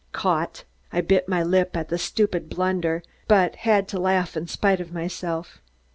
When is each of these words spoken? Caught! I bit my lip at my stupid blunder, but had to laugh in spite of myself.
Caught! 0.13 0.63
I 0.91 1.01
bit 1.01 1.29
my 1.29 1.43
lip 1.43 1.77
at 1.77 1.91
my 1.91 1.97
stupid 1.97 2.49
blunder, 2.49 3.03
but 3.27 3.55
had 3.57 3.87
to 3.89 3.99
laugh 3.99 4.35
in 4.35 4.47
spite 4.47 4.79
of 4.79 4.91
myself. 4.91 5.61